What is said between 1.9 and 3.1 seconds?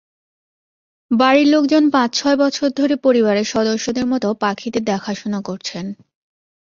পাঁচ-ছয় বছর ধরে